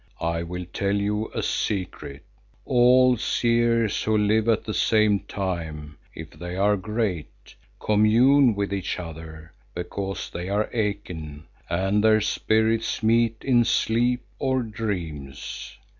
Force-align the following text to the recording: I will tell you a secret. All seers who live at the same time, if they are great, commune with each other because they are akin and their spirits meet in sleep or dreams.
I 0.19 0.41
will 0.41 0.65
tell 0.73 0.95
you 0.95 1.29
a 1.31 1.43
secret. 1.43 2.23
All 2.65 3.17
seers 3.17 4.01
who 4.01 4.17
live 4.17 4.49
at 4.49 4.63
the 4.63 4.73
same 4.73 5.19
time, 5.19 5.95
if 6.15 6.31
they 6.31 6.55
are 6.55 6.75
great, 6.75 7.53
commune 7.79 8.55
with 8.55 8.73
each 8.73 8.99
other 8.99 9.51
because 9.75 10.31
they 10.31 10.49
are 10.49 10.71
akin 10.73 11.43
and 11.69 12.03
their 12.03 12.19
spirits 12.19 13.03
meet 13.03 13.43
in 13.45 13.63
sleep 13.63 14.25
or 14.39 14.63
dreams. 14.63 15.77